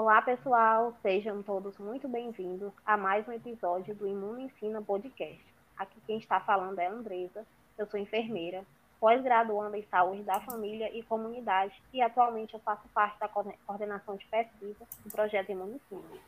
[0.00, 5.44] Olá, pessoal, sejam todos muito bem-vindos a mais um episódio do Imuno Ensina Podcast.
[5.76, 7.44] Aqui quem está falando é a Andresa,
[7.76, 8.64] eu sou enfermeira,
[9.00, 14.24] pós-graduanda em saúde da família e comunidade e atualmente eu faço parte da coordenação de
[14.26, 16.20] pesquisa do projeto Imuno Ensina.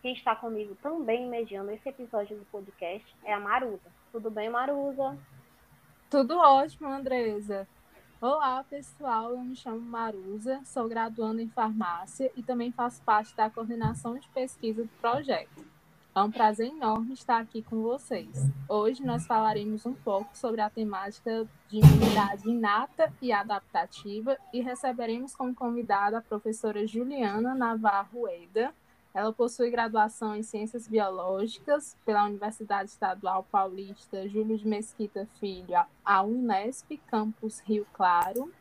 [0.00, 3.92] Quem está comigo também mediando esse episódio do podcast é a Marusa.
[4.10, 5.18] Tudo bem, Marusa?
[6.08, 7.68] Tudo ótimo, Andresa.
[8.20, 9.30] Olá, pessoal.
[9.30, 14.28] Eu me chamo Marusa, sou graduando em farmácia e também faço parte da coordenação de
[14.30, 15.64] pesquisa do projeto.
[16.12, 18.50] É um prazer enorme estar aqui com vocês.
[18.68, 25.36] Hoje nós falaremos um pouco sobre a temática de imunidade inata e adaptativa e receberemos
[25.36, 28.74] como convidada a professora Juliana Navarro Eda,
[29.14, 36.22] ela possui graduação em Ciências Biológicas pela Universidade Estadual Paulista Júlio de Mesquita Filho, a
[36.22, 38.52] Unesp, campus Rio Claro.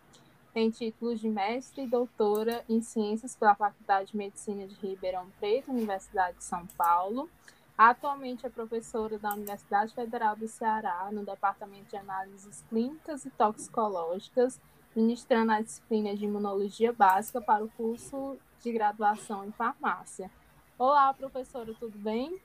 [0.53, 5.71] Tem títulos de mestre e doutora em Ciências pela Faculdade de Medicina de Ribeirão Preto,
[5.71, 7.29] Universidade de São Paulo.
[7.77, 14.59] Atualmente é professora da Universidade Federal do Ceará, no Departamento de Análises Clínicas e Toxicológicas,
[14.95, 20.29] ministrando a disciplina de Imunologia Básica para o curso de graduação em Farmácia.
[20.77, 22.39] Olá, professora, tudo bem?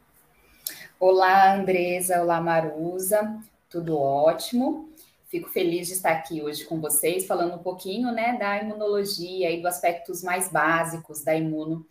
[0.99, 4.91] Olá, Andresa, olá, Marusa, tudo ótimo.
[5.27, 9.57] Fico feliz de estar aqui hoje com vocês, falando um pouquinho né, da imunologia e
[9.57, 11.87] dos aspectos mais básicos da imuno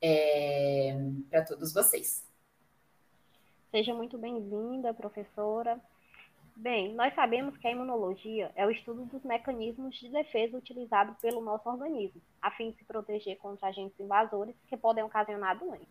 [0.00, 0.96] é,
[1.30, 2.24] para todos vocês.
[3.70, 5.78] Seja muito bem-vinda, professora.
[6.60, 11.40] Bem, nós sabemos que a imunologia é o estudo dos mecanismos de defesa utilizados pelo
[11.40, 15.86] nosso organismo, a fim de se proteger contra agentes invasores que podem ocasionar doenças.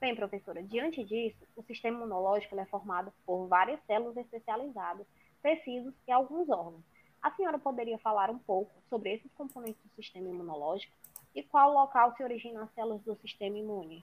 [0.00, 5.06] Bem, professora, diante disso, o sistema imunológico é formado por várias células especializadas,
[5.42, 6.82] tecidos e alguns órgãos.
[7.20, 10.94] A senhora poderia falar um pouco sobre esses componentes do sistema imunológico
[11.34, 14.02] e qual local se originam as células do sistema imune?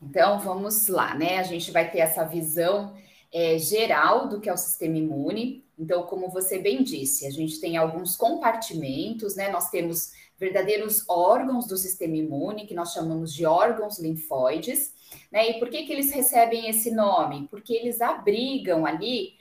[0.00, 1.36] Então, vamos lá, né?
[1.36, 2.96] A gente vai ter essa visão
[3.32, 5.64] é, geral do que é o sistema imune.
[5.78, 9.50] Então, como você bem disse, a gente tem alguns compartimentos, né?
[9.50, 14.94] Nós temos verdadeiros órgãos do sistema imune, que nós chamamos de órgãos linfóides,
[15.30, 15.50] né?
[15.50, 17.48] E por que, que eles recebem esse nome?
[17.50, 19.38] Porque eles abrigam ali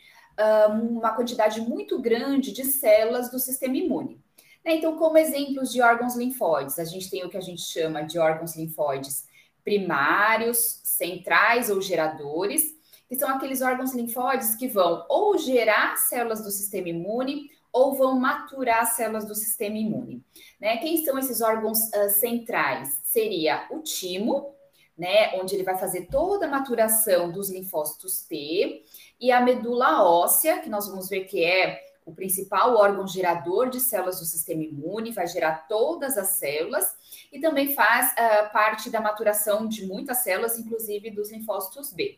[0.69, 4.21] uma quantidade muito grande de células do sistema imune.
[4.63, 4.75] Né?
[4.75, 8.19] Então, como exemplos de órgãos linfóides, a gente tem o que a gente chama de
[8.19, 9.25] órgãos linfóides
[9.63, 12.76] primários, centrais ou geradores,
[13.07, 18.19] que são aqueles órgãos linfóides que vão ou gerar células do sistema imune ou vão
[18.19, 20.23] maturar células do sistema imune.
[20.59, 20.77] Né?
[20.77, 22.99] Quem são esses órgãos uh, centrais?
[23.03, 24.55] Seria o timo,
[24.97, 28.83] né, onde ele vai fazer toda a maturação dos linfócitos T,
[29.21, 33.79] e a medula óssea, que nós vamos ver que é o principal órgão gerador de
[33.79, 36.95] células do sistema imune, vai gerar todas as células
[37.31, 42.17] e também faz uh, parte da maturação de muitas células, inclusive dos linfócitos B.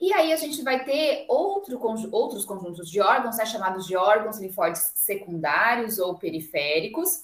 [0.00, 1.78] E aí a gente vai ter outro,
[2.10, 7.22] outros conjuntos de órgãos, né, chamados de órgãos linfóides secundários ou periféricos,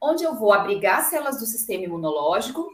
[0.00, 2.70] onde eu vou abrigar células do sistema imunológico,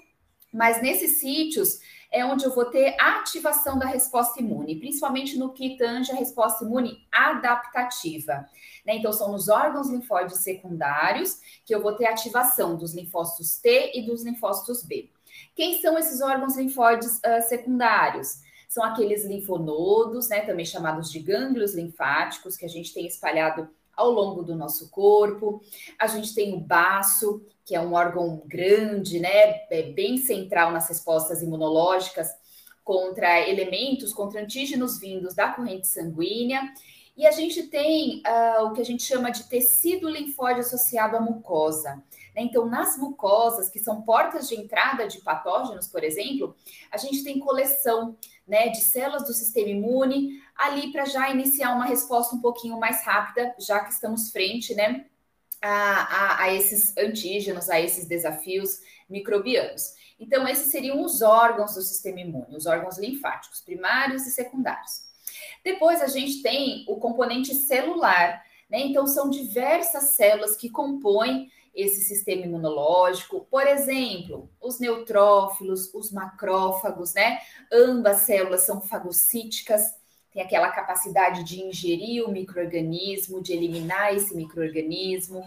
[0.53, 1.81] mas nesses sítios
[2.11, 6.17] é onde eu vou ter a ativação da resposta imune, principalmente no que tange a
[6.17, 8.49] resposta imune adaptativa.
[8.85, 8.97] Né?
[8.97, 14.03] Então, são nos órgãos linfóides secundários que eu vou ter ativação dos linfócitos T e
[14.03, 15.09] dos linfócitos B.
[15.55, 18.41] Quem são esses órgãos linfóides uh, secundários?
[18.71, 24.13] São aqueles linfonodos, né, também chamados de gânglios linfáticos, que a gente tem espalhado ao
[24.13, 25.61] longo do nosso corpo.
[25.99, 30.89] A gente tem o baço, que é um órgão grande, né, é bem central nas
[30.89, 32.29] respostas imunológicas
[32.85, 36.63] contra elementos, contra antígenos vindos da corrente sanguínea.
[37.17, 41.21] E a gente tem uh, o que a gente chama de tecido linfóide associado à
[41.21, 41.97] mucosa.
[42.35, 42.43] Né?
[42.43, 46.57] Então, nas mucosas, que são portas de entrada de patógenos, por exemplo,
[46.91, 48.17] a gente tem coleção
[48.51, 53.05] né, de células do sistema imune ali para já iniciar uma resposta um pouquinho mais
[53.05, 55.07] rápida, já que estamos frente né,
[55.63, 59.95] a, a, a esses antígenos, a esses desafios microbianos.
[60.19, 65.03] Então, esses seriam os órgãos do sistema imune, os órgãos linfáticos, primários e secundários.
[65.65, 68.81] Depois a gente tem o componente celular, né?
[68.81, 73.47] Então, são diversas células que compõem esse sistema imunológico.
[73.51, 77.39] Por exemplo, os neutrófilos, os macrófagos, né?
[77.73, 79.95] Ambas células são fagocíticas,
[80.33, 85.45] tem aquela capacidade de ingerir o microorganismo, de eliminar esse microorganismo.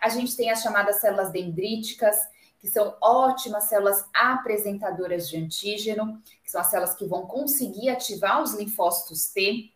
[0.00, 2.16] A gente tem as chamadas células dendríticas,
[2.58, 8.42] que são ótimas células apresentadoras de antígeno, que são as células que vão conseguir ativar
[8.42, 9.70] os linfócitos T.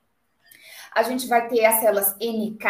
[0.95, 2.65] A gente vai ter as células NK,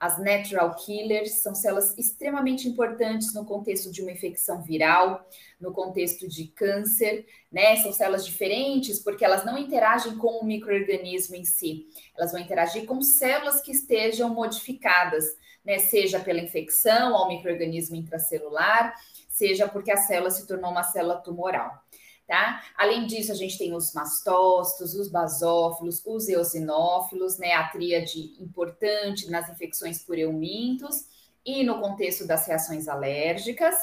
[0.00, 5.26] as natural killers são células extremamente importantes no contexto de uma infecção viral,
[5.60, 7.76] no contexto de câncer, né?
[7.76, 11.86] São células diferentes porque elas não interagem com o microorganismo em si,
[12.16, 15.24] elas vão interagir com células que estejam modificadas,
[15.64, 15.78] né?
[15.78, 18.94] Seja pela infecção ao microorganismo intracelular,
[19.28, 21.87] seja porque a célula se tornou uma célula tumoral.
[22.28, 22.62] Tá?
[22.76, 27.54] Além disso, a gente tem os mastócitos, os basófilos, os eosinófilos, né?
[27.54, 31.06] A tríade importante nas infecções por eumintos
[31.42, 33.74] e no contexto das reações alérgicas.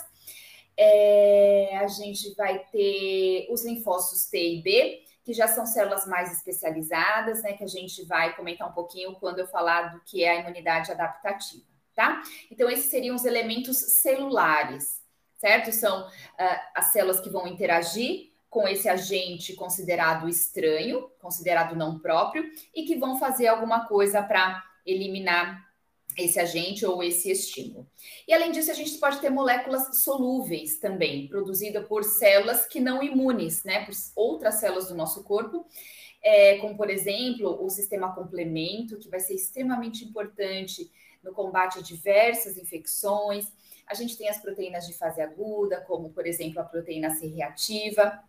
[0.77, 6.31] É, a gente vai ter os linfócitos T e B, que já são células mais
[6.31, 7.53] especializadas, né?
[7.53, 10.91] Que a gente vai comentar um pouquinho quando eu falar do que é a imunidade
[10.91, 11.65] adaptativa,
[11.95, 12.21] tá?
[12.51, 15.01] Então, esses seriam os elementos celulares,
[15.39, 15.71] certo?
[15.71, 22.49] São uh, as células que vão interagir com esse agente considerado estranho, considerado não próprio,
[22.73, 25.69] e que vão fazer alguma coisa para eliminar
[26.17, 27.85] esse agente ou esse estímulo.
[28.25, 33.03] E além disso, a gente pode ter moléculas solúveis também, produzidas por células que não
[33.03, 35.67] imunes, né, por outras células do nosso corpo,
[36.23, 40.89] é, como por exemplo o sistema complemento, que vai ser extremamente importante
[41.21, 43.51] no combate a diversas infecções.
[43.85, 48.23] A gente tem as proteínas de fase aguda, como por exemplo a proteína C reativa,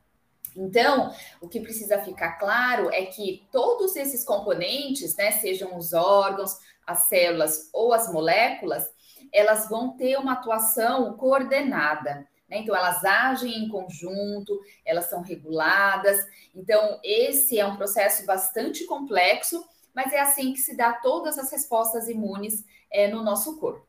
[0.56, 6.56] então, o que precisa ficar claro é que todos esses componentes, né, sejam os órgãos,
[6.86, 8.88] as células ou as moléculas,
[9.32, 12.26] elas vão ter uma atuação coordenada.
[12.48, 12.58] Né?
[12.58, 16.24] Então, elas agem em conjunto, elas são reguladas.
[16.54, 19.64] Então, esse é um processo bastante complexo,
[19.96, 22.62] mas é assim que se dá todas as respostas imunes
[22.92, 23.86] é, no nosso corpo.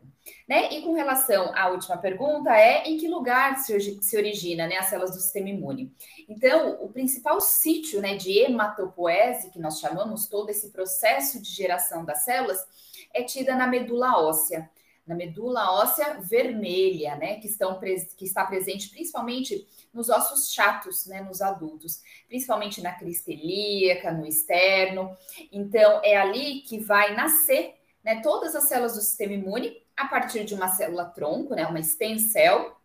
[0.48, 0.72] Né?
[0.74, 4.86] E com relação à última pergunta, é em que lugar se, se origina né, as
[4.88, 5.94] células do sistema imune?
[6.30, 12.06] Então, o principal sítio né, de hematopoese, que nós chamamos todo esse processo de geração
[12.06, 12.66] das células,
[13.14, 14.70] é tida na medula óssea,
[15.08, 21.22] na medula óssea vermelha, né, que, estão, que está presente principalmente nos ossos chatos, né,
[21.22, 25.16] nos adultos, principalmente na crista ilíaca, no externo.
[25.52, 30.44] Então, é ali que vai nascer né, todas as células do sistema imune a partir
[30.44, 32.76] de uma célula tronco, né, uma stem cell,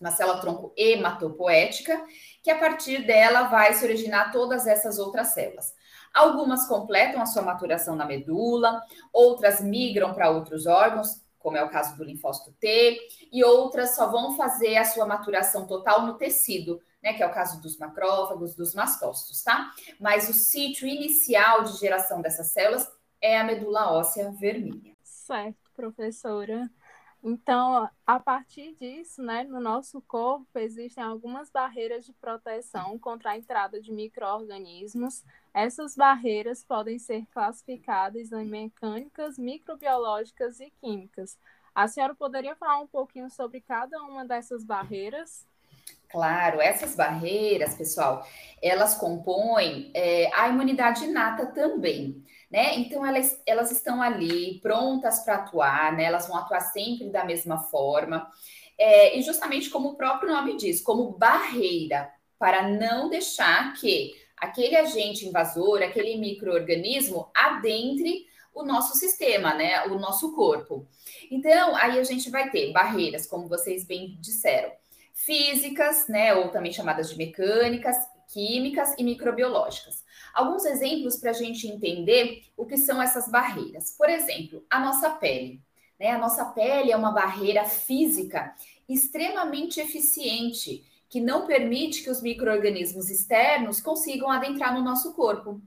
[0.00, 2.04] uma célula tronco hematopoética,
[2.42, 5.72] que a partir dela vai se originar todas essas outras células.
[6.12, 8.80] Algumas completam a sua maturação na medula,
[9.12, 12.98] outras migram para outros órgãos, como é o caso do linfócito T,
[13.32, 17.32] e outras só vão fazer a sua maturação total no tecido, né, que é o
[17.32, 19.70] caso dos macrófagos, dos mastócitos, tá?
[20.00, 22.86] Mas o sítio inicial de geração dessas células
[23.20, 24.96] é a medula óssea vermelha.
[25.04, 26.68] Certo professora.
[27.30, 33.36] Então, a partir disso, né, no nosso corpo existem algumas barreiras de proteção contra a
[33.36, 35.22] entrada de micro-organismos.
[35.52, 41.36] Essas barreiras podem ser classificadas em mecânicas, microbiológicas e químicas.
[41.74, 45.46] A senhora poderia falar um pouquinho sobre cada uma dessas barreiras?
[46.08, 48.26] Claro, essas barreiras, pessoal,
[48.62, 52.76] elas compõem é, a imunidade inata também né?
[52.76, 56.04] Então elas, elas estão ali prontas para atuar, né?
[56.04, 58.30] Elas vão atuar sempre da mesma forma.
[58.78, 64.76] É, e justamente como o próprio nome diz, como barreira, para não deixar que aquele
[64.76, 69.84] agente invasor, aquele microorganismo adentre o nosso sistema, né?
[69.86, 70.86] O nosso corpo.
[71.30, 74.72] Então, aí a gente vai ter barreiras, como vocês bem disseram,
[75.12, 76.34] físicas, né?
[76.34, 77.96] Ou também chamadas de mecânicas,
[78.32, 80.04] químicas e microbiológicas.
[80.34, 83.94] Alguns exemplos para a gente entender o que são essas barreiras.
[83.96, 85.60] Por exemplo, a nossa pele.
[85.98, 86.10] Né?
[86.10, 88.54] A nossa pele é uma barreira física
[88.88, 95.60] extremamente eficiente que não permite que os micro-organismos externos consigam adentrar no nosso corpo.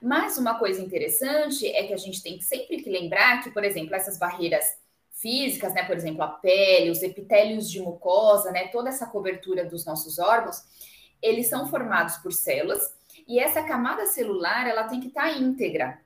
[0.00, 3.94] Mas uma coisa interessante é que a gente tem sempre que lembrar que, por exemplo,
[3.94, 4.64] essas barreiras
[5.12, 9.84] físicas, né, por exemplo, a pele, os epitélios de mucosa, né, toda essa cobertura dos
[9.84, 10.62] nossos órgãos,
[11.20, 12.96] eles são formados por células
[13.28, 16.00] e essa camada celular ela tem que estar tá íntegra.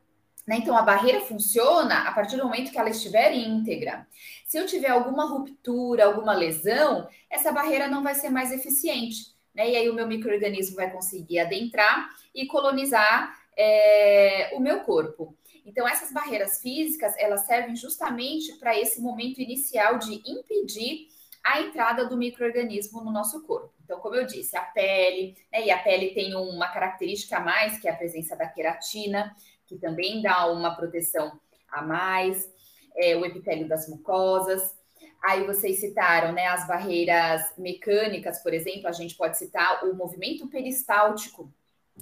[0.47, 0.57] Né?
[0.57, 4.07] Então a barreira funciona a partir do momento que ela estiver íntegra.
[4.45, 9.33] Se eu tiver alguma ruptura, alguma lesão, essa barreira não vai ser mais eficiente.
[9.55, 9.71] Né?
[9.71, 15.37] E aí o meu microorganismo vai conseguir adentrar e colonizar é, o meu corpo.
[15.65, 21.07] Então, essas barreiras físicas, elas servem justamente para esse momento inicial de impedir
[21.45, 23.73] a entrada do microorganismo no nosso corpo.
[23.85, 27.79] Então, como eu disse, a pele, né, e a pele tem uma característica a mais,
[27.79, 29.35] que é a presença da queratina,
[29.67, 32.49] que também dá uma proteção a mais,
[32.97, 34.77] é, o epitélio das mucosas.
[35.23, 40.49] Aí vocês citaram né, as barreiras mecânicas, por exemplo, a gente pode citar o movimento
[40.49, 41.53] peristáltico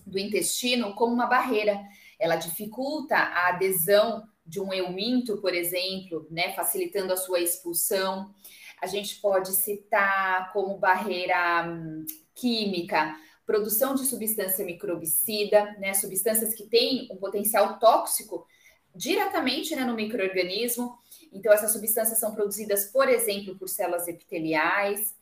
[0.07, 1.79] do intestino como uma barreira.
[2.19, 8.35] Ela dificulta a adesão de um euminto, por exemplo, né, facilitando a sua expulsão.
[8.83, 16.67] A gente pode citar como barreira hum, química, produção de substância microbicida, né, substâncias que
[16.67, 18.47] têm um potencial tóxico
[18.95, 20.99] diretamente né, no microorganismo.
[21.33, 25.15] Então, essas substâncias são produzidas, por exemplo, por células epiteliais.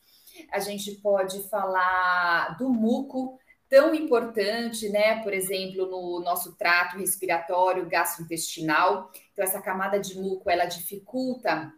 [0.53, 3.39] A gente pode falar do muco,
[3.69, 5.23] tão importante, né?
[5.23, 9.11] Por exemplo, no nosso trato respiratório gastrointestinal.
[9.33, 11.73] Então, essa camada de muco ela dificulta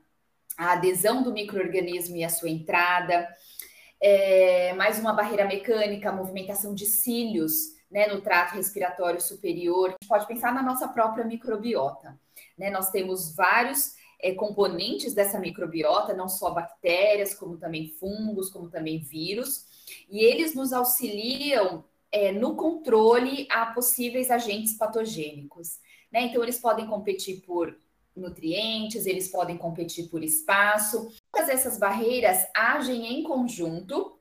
[0.60, 3.26] a adesão do microorganismo e a sua entrada.
[3.98, 9.88] É, mais uma barreira mecânica, a movimentação de cílios né, no trato respiratório superior.
[9.88, 12.14] A gente pode pensar na nossa própria microbiota.
[12.58, 12.68] Né?
[12.68, 18.98] Nós temos vários é, componentes dessa microbiota, não só bactérias, como também fungos, como também
[18.98, 19.64] vírus,
[20.10, 25.78] e eles nos auxiliam é, no controle a possíveis agentes patogênicos.
[26.12, 26.24] Né?
[26.24, 27.74] Então, eles podem competir por
[28.16, 31.10] nutrientes, eles podem competir por espaço.
[31.32, 34.18] Todas essas barreiras agem em conjunto,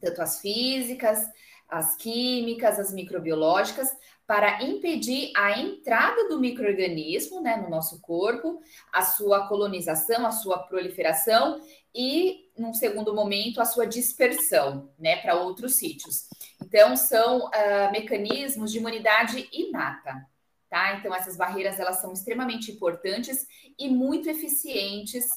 [0.00, 1.28] tanto as físicas,
[1.68, 3.88] as químicas, as microbiológicas,
[4.26, 8.60] para impedir a entrada do microorganismo né, no nosso corpo,
[8.92, 11.60] a sua colonização, a sua proliferação
[11.94, 16.28] e, num segundo momento, a sua dispersão né, para outros sítios.
[16.62, 20.26] Então, são uh, mecanismos de imunidade inata.
[20.72, 20.96] Tá?
[20.96, 23.46] Então, essas barreiras elas são extremamente importantes
[23.78, 25.28] e muito eficientes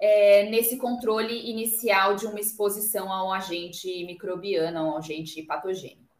[0.00, 6.12] é, nesse controle inicial de uma exposição a um agente microbiano, a um agente patogênico.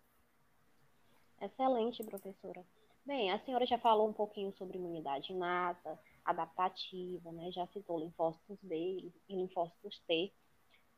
[1.42, 2.64] Excelente, professora.
[3.04, 7.50] Bem, a senhora já falou um pouquinho sobre imunidade inata, adaptativa, né?
[7.50, 10.32] Já citou linfócitos B e linfócitos T,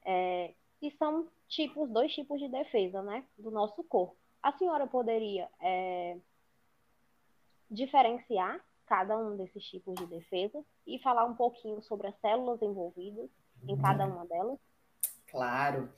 [0.05, 3.25] é, que são tipos, dois tipos de defesa, né?
[3.39, 4.15] Do nosso corpo.
[4.43, 6.19] A senhora poderia é,
[7.73, 13.31] diferenciar cada um desses tipos de defesa e falar um pouquinho sobre as células envolvidas
[13.67, 14.59] em cada uma delas?
[15.31, 15.91] Claro.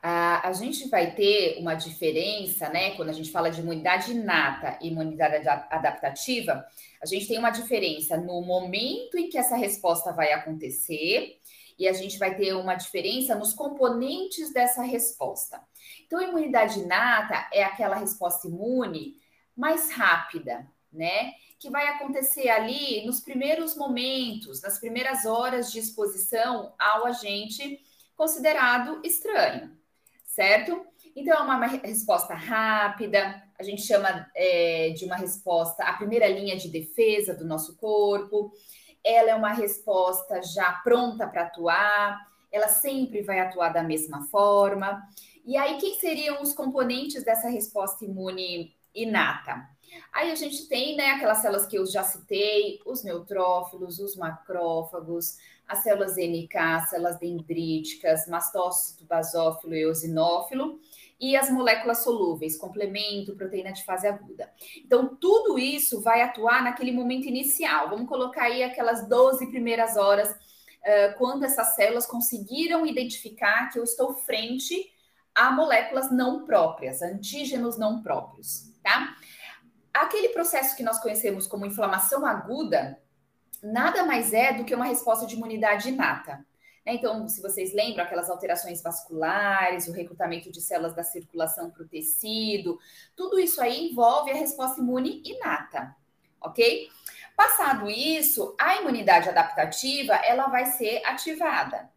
[0.00, 2.94] A, a gente vai ter uma diferença, né?
[2.96, 6.64] Quando a gente fala de imunidade inata e imunidade adaptativa,
[7.00, 11.40] a gente tem uma diferença no momento em que essa resposta vai acontecer
[11.78, 15.60] e a gente vai ter uma diferença nos componentes dessa resposta.
[16.06, 19.16] Então, a imunidade inata é aquela resposta imune
[19.56, 21.32] mais rápida, né?
[21.58, 27.80] Que vai acontecer ali nos primeiros momentos, nas primeiras horas de exposição ao agente
[28.16, 29.82] considerado estranho
[30.32, 30.86] certo?
[31.14, 36.56] Então, é uma resposta rápida, a gente chama é, de uma resposta, a primeira linha
[36.56, 38.50] de defesa do nosso corpo.
[39.04, 42.18] Ela é uma resposta já pronta para atuar,
[42.50, 45.02] ela sempre vai atuar da mesma forma.
[45.44, 49.68] E aí, quem seriam os componentes dessa resposta imune inata?
[50.12, 55.36] Aí a gente tem, né, aquelas células que eu já citei, os neutrófilos, os macrófagos,
[55.66, 60.80] as células NK, células dendríticas, mastócito, basófilo e eosinófilo,
[61.18, 64.52] e as moléculas solúveis, complemento, proteína de fase aguda.
[64.84, 67.88] Então, tudo isso vai atuar naquele momento inicial.
[67.88, 73.84] Vamos colocar aí aquelas 12 primeiras horas, uh, quando essas células conseguiram identificar que eu
[73.84, 74.92] estou frente
[75.34, 79.16] a moléculas não próprias, antígenos não próprios, tá?
[79.92, 82.98] Aquele processo que nós conhecemos como inflamação aguda,
[83.62, 86.44] nada mais é do que uma resposta de imunidade inata.
[86.84, 86.94] Né?
[86.94, 91.88] Então, se vocês lembram, aquelas alterações vasculares, o recrutamento de células da circulação para o
[91.88, 92.78] tecido,
[93.14, 95.94] tudo isso aí envolve a resposta imune inata,
[96.40, 96.88] ok?
[97.36, 101.90] Passado isso, a imunidade adaptativa ela vai ser ativada.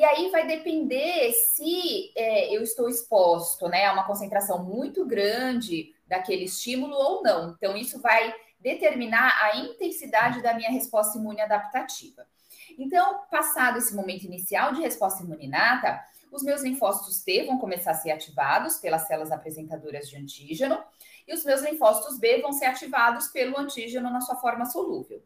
[0.00, 5.94] E aí vai depender se é, eu estou exposto né, a uma concentração muito grande
[6.06, 7.50] daquele estímulo ou não.
[7.50, 12.26] Então, isso vai determinar a intensidade da minha resposta imune adaptativa.
[12.78, 16.02] Então, passado esse momento inicial de resposta imuninata,
[16.32, 20.82] os meus linfócitos T vão começar a ser ativados pelas células apresentadoras de antígeno
[21.28, 25.22] e os meus linfócitos B vão ser ativados pelo antígeno na sua forma solúvel.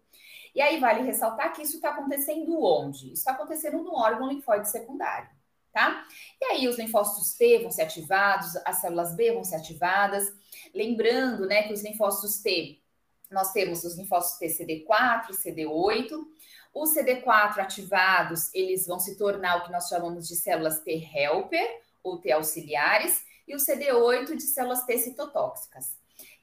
[0.55, 3.07] E aí vale ressaltar que isso está acontecendo onde?
[3.07, 5.29] Isso está acontecendo no órgão linfóide secundário,
[5.73, 6.07] tá?
[6.41, 10.33] E aí os linfócitos T vão ser ativados, as células B vão ser ativadas.
[10.73, 12.81] Lembrando, né, que os linfócitos T
[13.31, 16.25] nós temos os linfócitos T CD4 e CD8.
[16.73, 21.83] Os CD4 ativados, eles vão se tornar o que nós chamamos de células T helper
[22.03, 25.97] ou T auxiliares, e o CD8 de células T citotóxicas.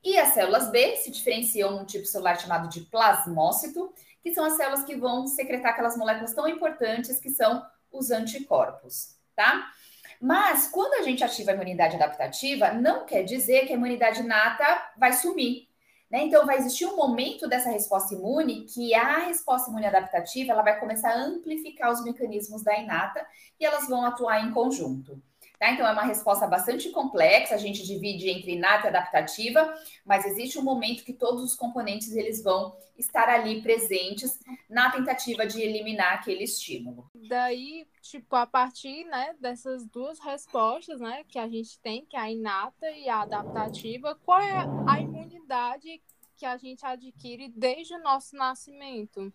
[0.04, 3.94] E as células B se diferenciam num tipo celular chamado de plasmócito,
[4.24, 9.16] que são as células que vão secretar aquelas moléculas tão importantes que são os anticorpos,
[9.36, 9.72] tá?
[10.20, 14.92] Mas quando a gente ativa a imunidade adaptativa, não quer dizer que a imunidade inata
[14.98, 15.68] vai sumir.
[16.12, 16.24] Né?
[16.24, 20.78] Então, vai existir um momento dessa resposta imune que a resposta imune adaptativa ela vai
[20.80, 23.26] começar a amplificar os mecanismos da inata
[23.60, 25.22] e elas vão atuar em conjunto.
[25.62, 25.70] Tá?
[25.70, 29.72] Então, é uma resposta bastante complexa, a gente divide entre inata e adaptativa,
[30.04, 35.46] mas existe um momento que todos os componentes eles vão estar ali presentes na tentativa
[35.46, 37.12] de eliminar aquele estímulo.
[37.14, 42.22] Daí, tipo, a partir né, dessas duas respostas né, que a gente tem, que é
[42.22, 46.02] a inata e a adaptativa, qual é a imunidade
[46.38, 49.32] que a gente adquire desde o nosso nascimento?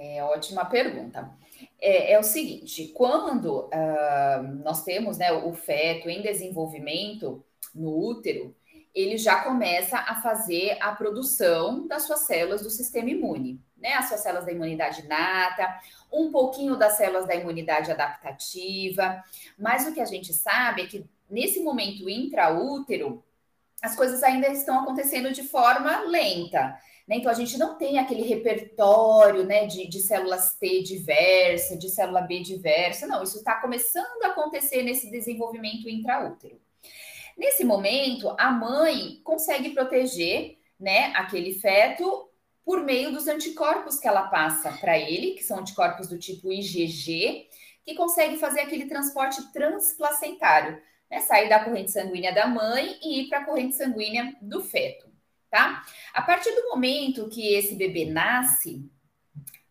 [0.00, 1.28] É ótima pergunta.
[1.80, 8.54] É, é o seguinte: quando uh, nós temos né, o feto em desenvolvimento no útero,
[8.94, 13.94] ele já começa a fazer a produção das suas células do sistema imune, né?
[13.94, 15.80] As suas células da imunidade inata,
[16.12, 19.20] um pouquinho das células da imunidade adaptativa,
[19.58, 23.24] mas o que a gente sabe é que nesse momento intraútero,
[23.82, 26.78] as coisas ainda estão acontecendo de forma lenta.
[27.08, 27.16] Né?
[27.16, 32.20] Então, a gente não tem aquele repertório né, de, de células T diversa, de célula
[32.20, 33.06] B diversa.
[33.06, 36.60] Não, isso está começando a acontecer nesse desenvolvimento intraútero.
[37.36, 42.28] Nesse momento, a mãe consegue proteger né, aquele feto
[42.64, 47.48] por meio dos anticorpos que ela passa para ele, que são anticorpos do tipo IgG,
[47.86, 50.78] que consegue fazer aquele transporte transplacentário,
[51.10, 55.07] né, sair da corrente sanguínea da mãe e ir para a corrente sanguínea do feto
[55.50, 55.84] tá?
[56.12, 58.88] A partir do momento que esse bebê nasce,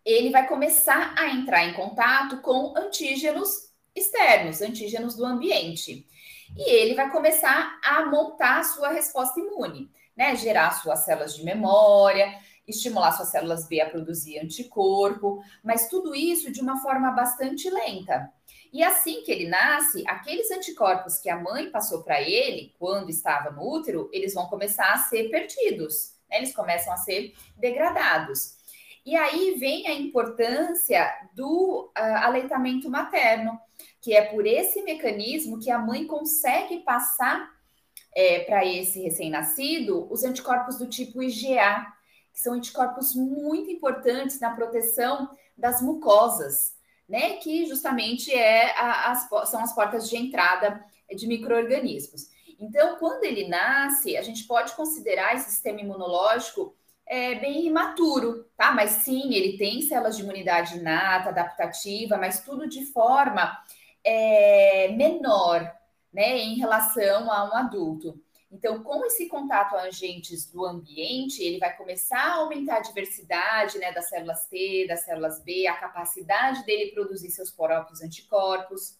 [0.05, 6.07] ele vai começar a entrar em contato com antígenos externos, antígenos do ambiente.
[6.55, 10.35] E ele vai começar a montar a sua resposta imune, né?
[10.35, 16.51] Gerar suas células de memória, estimular suas células B a produzir anticorpo, mas tudo isso
[16.51, 18.31] de uma forma bastante lenta.
[18.71, 23.51] E assim que ele nasce, aqueles anticorpos que a mãe passou para ele quando estava
[23.51, 26.37] no útero, eles vão começar a ser perdidos, né?
[26.37, 28.57] eles começam a ser degradados.
[29.05, 33.57] E aí vem a importância do uh, aleitamento materno,
[34.01, 37.49] que é por esse mecanismo que a mãe consegue passar
[38.13, 41.87] é, para esse recém-nascido os anticorpos do tipo IgA,
[42.33, 46.76] que são anticorpos muito importantes na proteção das mucosas
[47.07, 47.37] né?
[47.37, 50.83] Que justamente é a, as, são as portas de entrada
[51.15, 52.29] de micro-organismos.
[52.59, 58.71] Então, quando ele nasce, a gente pode considerar esse sistema imunológico é, bem imaturo, tá?
[58.71, 63.57] Mas sim, ele tem células de imunidade inata, adaptativa, mas tudo de forma
[64.03, 65.71] é, menor,
[66.11, 68.19] né, em relação a um adulto.
[68.49, 73.77] Então, com esse contato a agentes do ambiente, ele vai começar a aumentar a diversidade
[73.77, 78.97] né, das células T, das células B, a capacidade dele produzir seus próprios anticorpos.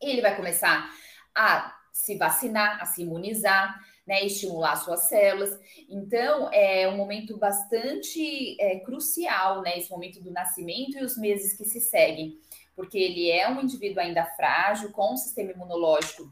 [0.00, 0.90] Ele vai começar
[1.34, 5.58] a se vacinar, a se imunizar, né, estimular suas células.
[5.88, 11.56] Então, é um momento bastante é, crucial, né, esse momento do nascimento e os meses
[11.56, 12.38] que se seguem,
[12.76, 16.30] porque ele é um indivíduo ainda frágil, com um sistema imunológico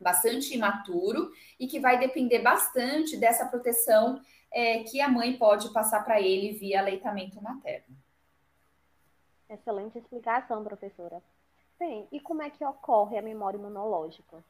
[0.00, 4.20] bastante imaturo e que vai depender bastante dessa proteção
[4.52, 7.96] é, que a mãe pode passar para ele via aleitamento materno.
[9.48, 11.22] Excelente explicação, professora.
[11.78, 14.42] Bem, e como é que ocorre a memória imunológica?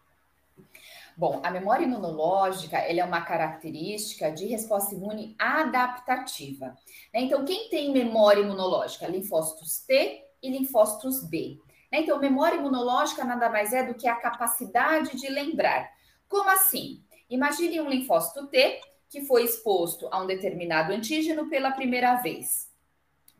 [1.17, 6.77] Bom, a memória imunológica ela é uma característica de resposta imune adaptativa.
[7.13, 7.21] Né?
[7.21, 9.07] Então, quem tem memória imunológica?
[9.07, 11.59] Linfócitos T e linfócitos B.
[11.95, 12.01] Né?
[12.01, 15.89] Então, memória imunológica nada mais é do que a capacidade de lembrar.
[16.29, 17.05] Como assim?
[17.31, 22.69] Imagine um linfócito T que foi exposto a um determinado antígeno pela primeira vez.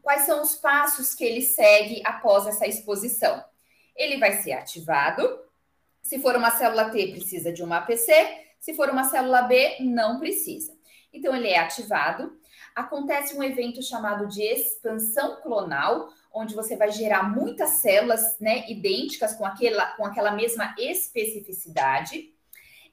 [0.01, 3.43] Quais são os passos que ele segue após essa exposição?
[3.97, 5.41] Ele vai ser ativado.
[6.01, 8.13] Se for uma célula T, precisa de uma APC.
[8.61, 10.73] Se for uma célula B, não precisa.
[11.13, 12.39] Então, ele é ativado.
[12.73, 19.35] Acontece um evento chamado de expansão clonal, onde você vai gerar muitas células né, idênticas
[19.35, 22.35] com aquela, com aquela mesma especificidade.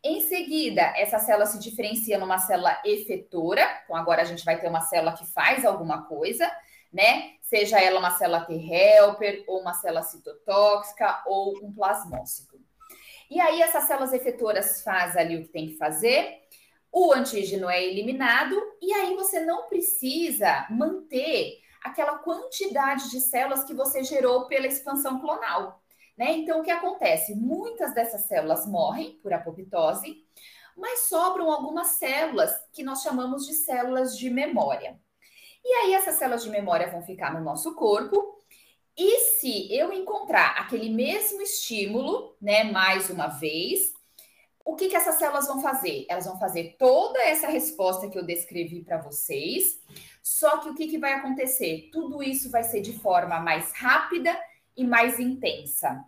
[0.03, 4.67] Em seguida, essa célula se diferencia numa célula efetora, então agora a gente vai ter
[4.67, 6.49] uma célula que faz alguma coisa,
[6.93, 7.31] né?
[7.41, 12.59] Seja ela uma célula T-helper, ou uma célula citotóxica, ou um plasmócito.
[13.29, 16.39] E aí, essas células efetoras fazem ali o que tem que fazer,
[16.91, 23.73] o antígeno é eliminado, e aí você não precisa manter aquela quantidade de células que
[23.73, 25.81] você gerou pela expansão clonal.
[26.17, 26.33] Né?
[26.33, 27.35] Então, o que acontece?
[27.35, 30.23] Muitas dessas células morrem por apoptose,
[30.77, 34.99] mas sobram algumas células que nós chamamos de células de memória.
[35.63, 38.39] E aí, essas células de memória vão ficar no nosso corpo.
[38.97, 43.93] E se eu encontrar aquele mesmo estímulo, né, mais uma vez,
[44.65, 46.05] o que, que essas células vão fazer?
[46.09, 49.81] Elas vão fazer toda essa resposta que eu descrevi para vocês,
[50.21, 51.89] só que o que, que vai acontecer?
[51.91, 54.37] Tudo isso vai ser de forma mais rápida
[54.75, 56.03] e mais intensa.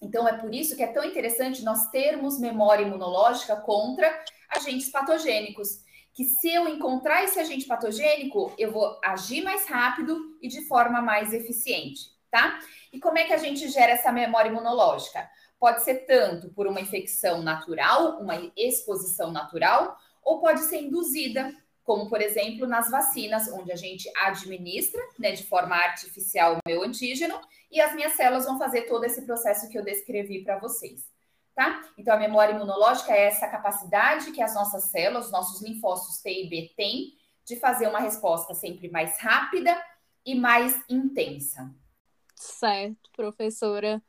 [0.00, 5.82] Então, é por isso que é tão interessante nós termos memória imunológica contra agentes patogênicos.
[6.12, 11.02] Que se eu encontrar esse agente patogênico, eu vou agir mais rápido e de forma
[11.02, 12.60] mais eficiente, tá?
[12.92, 15.28] E como é que a gente gera essa memória imunológica?
[15.58, 22.08] Pode ser tanto por uma infecção natural, uma exposição natural, ou pode ser induzida, como
[22.08, 27.40] por exemplo nas vacinas, onde a gente administra né, de forma artificial o meu antígeno
[27.70, 31.12] e as minhas células vão fazer todo esse processo que eu descrevi para vocês.
[31.54, 31.82] Tá?
[31.96, 36.48] Então, a memória imunológica é essa capacidade que as nossas células, nossos linfócitos T e
[36.48, 39.80] B têm de fazer uma resposta sempre mais rápida
[40.24, 41.72] e mais intensa.
[42.34, 44.02] Certo, professora.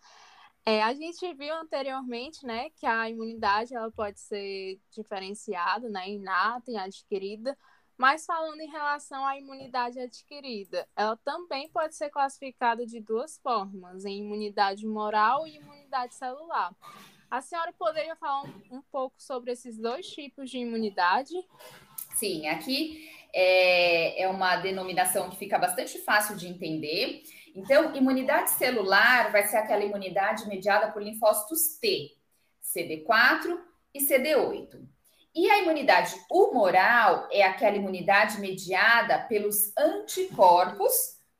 [0.67, 6.71] É, a gente viu anteriormente, né, que a imunidade ela pode ser diferenciada, né, inata
[6.71, 7.55] e adquirida,
[7.95, 14.05] mas falando em relação à imunidade adquirida, ela também pode ser classificada de duas formas,
[14.05, 16.75] em imunidade moral e imunidade celular.
[17.29, 21.33] A senhora poderia falar um, um pouco sobre esses dois tipos de imunidade?
[22.15, 27.21] Sim, aqui é, é uma denominação que fica bastante fácil de entender.
[27.55, 32.11] Então, imunidade celular vai ser aquela imunidade mediada por linfócitos T,
[32.63, 33.57] CD4
[33.93, 34.81] e CD8.
[35.35, 40.93] E a imunidade humoral é aquela imunidade mediada pelos anticorpos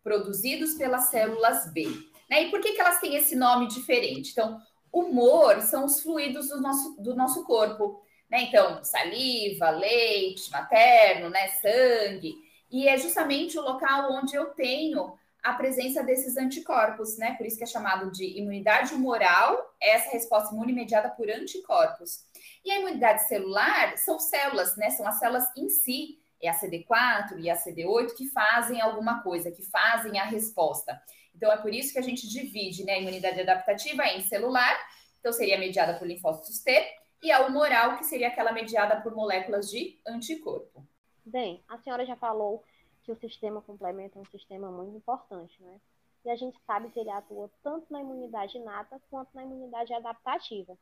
[0.04, 1.88] produzidos pelas células B.
[2.30, 2.44] Né?
[2.44, 4.32] E por que, que elas têm esse nome diferente?
[4.32, 4.60] Então,
[4.92, 8.02] humor são os fluidos do nosso, do nosso corpo.
[8.30, 8.44] Né?
[8.44, 11.48] Então, saliva, leite materno, né?
[11.62, 12.34] sangue.
[12.72, 17.36] E é justamente o local onde eu tenho a presença desses anticorpos, né?
[17.36, 22.26] Por isso que é chamado de imunidade humoral, é essa resposta imune mediada por anticorpos.
[22.66, 24.90] E a imunidade celular são células, né?
[24.90, 29.52] São as células em si, é a CD4 e a CD8 que fazem alguma coisa,
[29.52, 31.00] que fazem a resposta.
[31.36, 34.76] Então é por isso que a gente divide né, a imunidade adaptativa em celular,
[35.20, 36.86] então seria mediada por linfócitos T,
[37.22, 40.86] e a humoral, que seria aquela mediada por moléculas de anticorpo.
[41.26, 42.64] Bem, a senhora já falou
[43.04, 45.80] que o sistema complemento é um sistema muito importante, né?
[46.24, 50.76] E a gente sabe que ele atua tanto na imunidade inata quanto na imunidade adaptativa.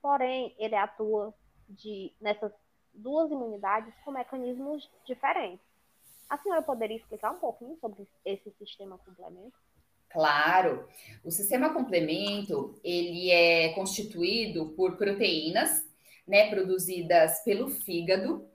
[0.00, 1.34] Porém, ele atua
[1.68, 2.50] de, nessas
[2.94, 5.64] duas imunidades com mecanismos diferentes.
[6.28, 9.56] A senhora poderia explicar um pouquinho sobre esse sistema complemento?
[10.16, 10.88] Claro.
[11.22, 15.84] O sistema complemento, ele é constituído por proteínas,
[16.26, 18.48] né, produzidas pelo fígado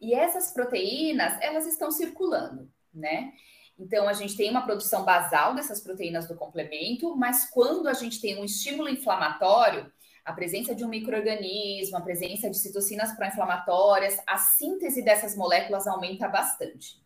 [0.00, 3.32] e essas proteínas, elas estão circulando, né?
[3.76, 8.20] Então, a gente tem uma produção basal dessas proteínas do complemento, mas quando a gente
[8.20, 9.90] tem um estímulo inflamatório,
[10.24, 16.28] a presença de um microorganismo, a presença de citocinas pró-inflamatórias, a síntese dessas moléculas aumenta
[16.28, 17.02] bastante.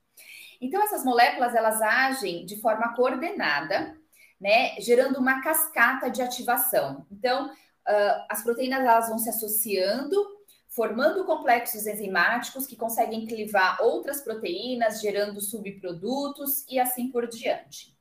[0.60, 4.00] Então, essas moléculas, elas agem de forma coordenada,
[4.42, 7.06] né, gerando uma cascata de ativação.
[7.12, 14.22] Então, uh, as proteínas, elas vão se associando formando complexos enzimáticos que conseguem clivar outras
[14.22, 17.94] proteínas, gerando subprodutos e assim por diante.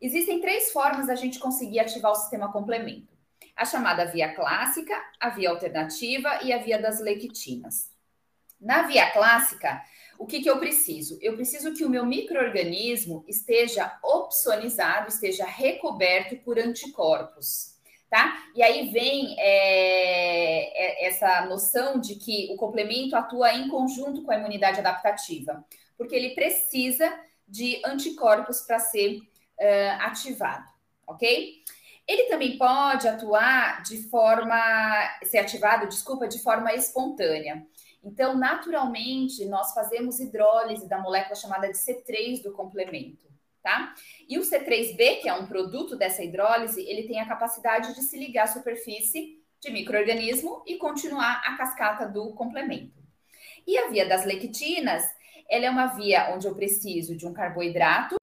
[0.00, 3.12] Existem três formas da gente conseguir ativar o sistema complemento:
[3.56, 7.90] a chamada via clássica, a via alternativa e a via das lectinas.
[8.60, 9.82] Na via clássica,
[10.18, 11.18] o que, que eu preciso?
[11.22, 17.78] Eu preciso que o meu microorganismo esteja opsonizado, esteja recoberto por anticorpos
[18.10, 18.42] tá?
[18.54, 24.30] E aí vem é, é, essa noção de que o complemento atua em conjunto com
[24.30, 25.64] a imunidade adaptativa,
[25.96, 27.12] porque ele precisa
[27.46, 30.66] de anticorpos para ser uh, ativado,
[31.06, 31.62] ok?
[32.06, 34.56] Ele também pode atuar de forma,
[35.24, 37.66] ser ativado, desculpa, de forma espontânea.
[38.08, 43.28] Então, naturalmente, nós fazemos hidrólise da molécula chamada de C3 do complemento
[43.68, 43.94] tá?
[44.26, 48.18] E o C3B, que é um produto dessa hidrólise, ele tem a capacidade de se
[48.18, 52.96] ligar à superfície de microorganismo e continuar a cascata do complemento.
[53.66, 55.04] E a via das lectinas,
[55.50, 58.16] ela é uma via onde eu preciso de um carboidrato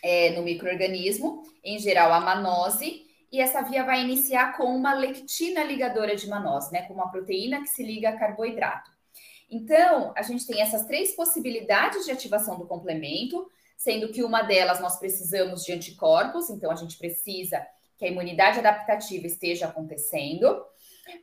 [0.00, 5.64] é, no microorganismo, em geral a manose, e essa via vai iniciar com uma lectina
[5.64, 8.91] ligadora de manose, né, com uma proteína que se liga a carboidrato.
[9.52, 14.80] Então, a gente tem essas três possibilidades de ativação do complemento, sendo que uma delas
[14.80, 17.62] nós precisamos de anticorpos, então a gente precisa
[17.98, 20.64] que a imunidade adaptativa esteja acontecendo,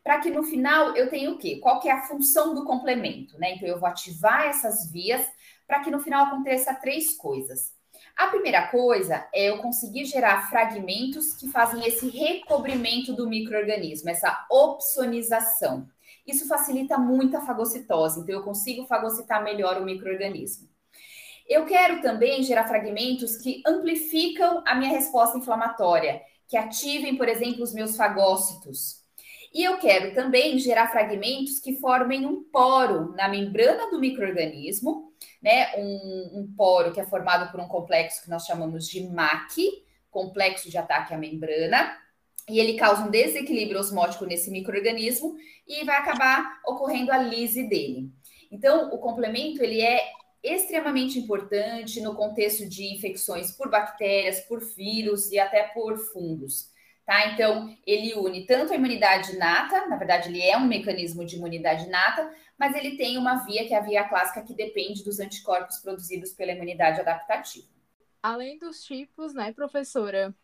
[0.03, 1.57] para que no final eu tenha o quê?
[1.57, 3.55] Qual que é a função do complemento, né?
[3.55, 5.25] Então eu vou ativar essas vias
[5.65, 7.73] para que no final aconteça três coisas.
[8.15, 14.45] A primeira coisa é eu conseguir gerar fragmentos que fazem esse recobrimento do microorganismo, essa
[14.51, 15.87] opsonização.
[16.25, 20.69] Isso facilita muito a fagocitose, então eu consigo fagocitar melhor o microorganismo.
[21.47, 27.63] Eu quero também gerar fragmentos que amplificam a minha resposta inflamatória, que ativem, por exemplo,
[27.63, 28.99] os meus fagócitos.
[29.51, 35.75] E eu quero também gerar fragmentos que formem um poro na membrana do microorganismo, né?
[35.75, 39.57] Um, um poro que é formado por um complexo que nós chamamos de MAC,
[40.11, 41.97] complexo de ataque à membrana,
[42.49, 48.09] e ele causa um desequilíbrio osmótico nesse microorganismo e vai acabar ocorrendo a lise dele.
[48.51, 50.01] Então, o complemento ele é
[50.43, 56.71] extremamente importante no contexto de infecções por bactérias, por vírus e até por fungos.
[57.05, 57.33] Tá?
[57.33, 61.89] Então, ele une tanto a imunidade nata, na verdade, ele é um mecanismo de imunidade
[61.89, 65.79] nata, mas ele tem uma via que é a via clássica que depende dos anticorpos
[65.79, 67.67] produzidos pela imunidade adaptativa.
[68.21, 70.35] Além dos tipos, né, professora,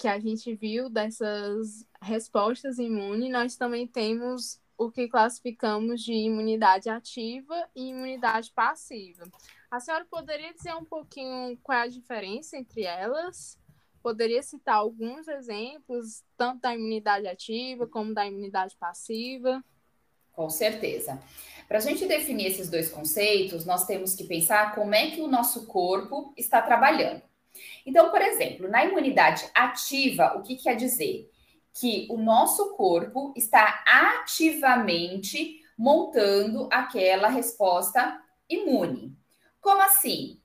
[0.00, 6.88] que a gente viu dessas respostas imunes, nós também temos o que classificamos de imunidade
[6.88, 9.24] ativa e imunidade passiva.
[9.70, 13.58] A senhora poderia dizer um pouquinho qual é a diferença entre elas?
[14.02, 19.62] Poderia citar alguns exemplos, tanto da imunidade ativa como da imunidade passiva?
[20.32, 21.22] Com certeza.
[21.68, 25.28] Para a gente definir esses dois conceitos, nós temos que pensar como é que o
[25.28, 27.20] nosso corpo está trabalhando.
[27.84, 31.30] Então, por exemplo, na imunidade ativa, o que quer dizer?
[31.72, 39.16] que o nosso corpo está ativamente montando aquela resposta imune.
[39.60, 40.38] Como assim?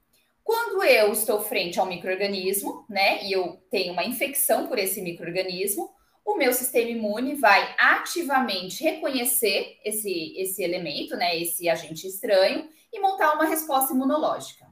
[0.43, 5.01] Quando eu estou frente a um microorganismo, né, e eu tenho uma infecção por esse
[5.01, 5.89] microorganismo,
[6.23, 12.99] o meu sistema imune vai ativamente reconhecer esse, esse elemento, né, esse agente estranho, e
[12.99, 14.64] montar uma resposta imunológica.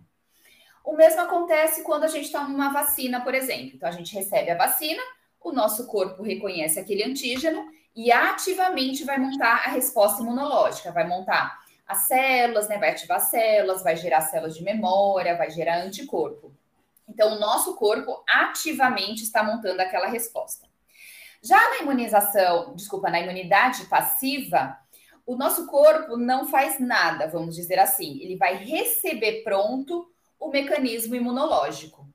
[0.84, 3.72] O mesmo acontece quando a gente toma uma vacina, por exemplo.
[3.76, 5.02] Então, a gente recebe a vacina,
[5.40, 11.60] o nosso corpo reconhece aquele antígeno e ativamente vai montar a resposta imunológica, vai montar
[11.88, 12.78] as células, né?
[12.78, 16.54] Vai ativar células, vai gerar células de memória, vai gerar anticorpo.
[17.08, 20.68] Então, o nosso corpo ativamente está montando aquela resposta.
[21.42, 24.78] Já na imunização, desculpa, na imunidade passiva,
[25.26, 28.20] o nosso corpo não faz nada, vamos dizer assim.
[28.22, 30.10] Ele vai receber pronto
[30.44, 32.08] o mecanismo imunológico.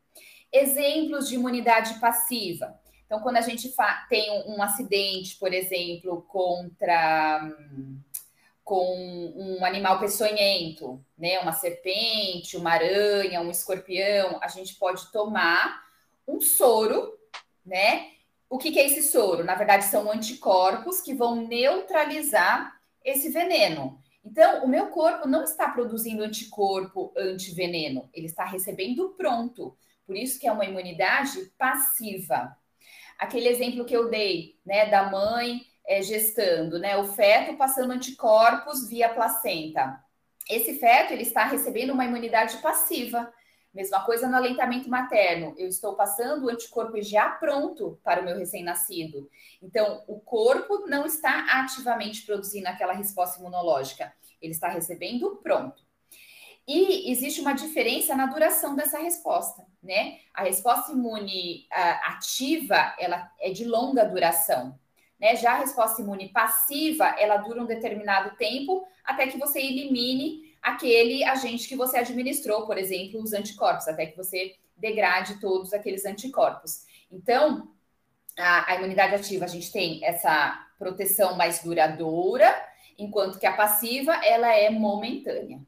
[0.52, 3.74] Exemplos de imunidade passiva: então, quando a gente
[4.10, 7.50] tem um, acidente, por exemplo, contra
[8.62, 15.86] com um animal peçonhento, né, uma serpente, uma aranha, um escorpião, a gente pode tomar
[16.26, 17.18] um soro,
[17.64, 18.10] né?
[18.50, 19.42] O que, que é esse soro?
[19.42, 23.98] Na verdade, são anticorpos que vão neutralizar esse veneno.
[24.30, 29.76] Então, o meu corpo não está produzindo anticorpo antiveneno, ele está recebendo pronto.
[30.06, 32.56] Por isso que é uma imunidade passiva
[33.18, 38.88] aquele exemplo que eu dei, né, da mãe é, gestando, né, o feto passando anticorpos
[38.88, 40.00] via placenta.
[40.48, 43.30] Esse feto ele está recebendo uma imunidade passiva.
[43.72, 45.54] Mesma coisa no aleitamento materno.
[45.58, 49.28] Eu estou passando o anticorpo já pronto para o meu recém-nascido.
[49.62, 54.12] Então, o corpo não está ativamente produzindo aquela resposta imunológica.
[54.40, 55.86] Ele está recebendo pronto.
[56.68, 60.18] E existe uma diferença na duração dessa resposta, né?
[60.34, 64.78] A resposta imune uh, ativa, ela é de longa duração,
[65.18, 65.34] né?
[65.34, 71.24] Já a resposta imune passiva, ela dura um determinado tempo até que você elimine aquele
[71.24, 76.86] agente que você administrou, por exemplo, os anticorpos, até que você degrade todos aqueles anticorpos.
[77.10, 77.68] Então,
[78.38, 82.48] a, a imunidade ativa, a gente tem essa proteção mais duradoura,
[82.96, 85.60] enquanto que a passiva, ela é momentânea.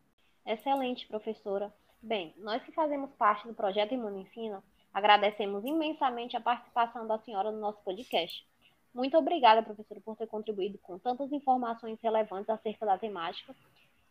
[0.46, 1.72] Excelente, professora.
[2.02, 7.60] Bem, nós que fazemos parte do projeto Imunicina, agradecemos imensamente a participação da senhora no
[7.60, 8.44] nosso podcast.
[8.94, 13.54] Muito obrigada, professora, por ter contribuído com tantas informações relevantes acerca da temática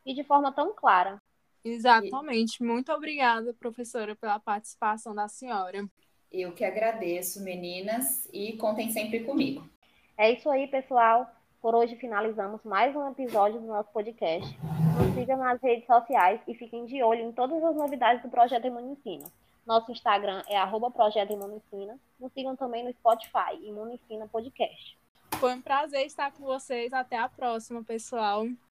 [0.05, 1.21] e de forma tão clara.
[1.63, 2.63] Exatamente.
[2.63, 5.85] Muito obrigada, professora, pela participação da senhora.
[6.31, 9.67] Eu que agradeço, meninas, e contem sempre comigo.
[10.17, 11.29] É isso aí, pessoal.
[11.62, 14.57] Por hoje finalizamos mais um episódio do nosso podcast.
[14.97, 18.67] Nos sigam nas redes sociais e fiquem de olho em todas as novidades do Projeto
[18.67, 19.25] Imunicina.
[19.65, 21.99] Nosso Instagram é arroba Projeto Imunicina.
[22.19, 24.97] Nos sigam também no Spotify, Imunicina Podcast.
[25.39, 26.93] Foi um prazer estar com vocês.
[26.93, 28.45] Até a próxima, pessoal.